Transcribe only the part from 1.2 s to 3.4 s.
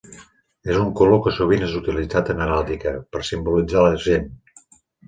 que sovint és utilitzat en heràldica, per